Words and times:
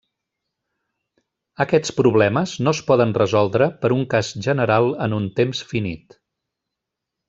Aquests 1.65 1.93
problemes 1.99 2.55
no 2.69 2.75
es 2.77 2.81
poden 2.89 3.15
resoldre 3.21 3.71
per 3.85 3.95
un 3.99 4.05
cas 4.17 4.35
general 4.51 4.93
en 5.09 5.19
un 5.23 5.33
temps 5.41 5.67
finit. 5.75 6.23